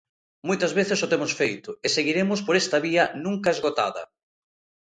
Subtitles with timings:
[0.47, 4.03] Moitas veces o temos feito, e seguiremos por esta vía nunca esgotada.